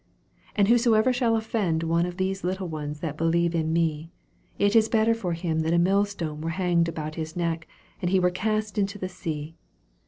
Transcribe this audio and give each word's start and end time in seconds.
42 0.53 0.53
And 0.55 0.67
whosoever 0.67 1.13
shall 1.13 1.35
offend 1.35 1.83
one 1.83 2.07
of 2.07 2.17
these 2.17 2.43
little 2.43 2.67
ones 2.67 3.01
that 3.01 3.19
believe 3.19 3.53
in 3.53 3.71
me, 3.71 4.09
t 4.57 4.65
is 4.65 4.89
better 4.89 5.13
for 5.13 5.33
him 5.33 5.59
that 5.59 5.75
a 5.75 5.77
millstone 5.77 6.41
were 6.41 6.49
hanged 6.57 6.89
about 6.89 7.13
his 7.21 7.35
neck 7.35 7.67
and 8.01 8.09
he 8.09 8.19
were 8.19 8.31
cast 8.31 8.79
into 8.79 8.97
the 8.97 9.07
sea. 9.09 9.53